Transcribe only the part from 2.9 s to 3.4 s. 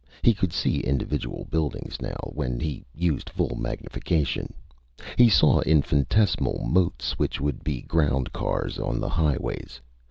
used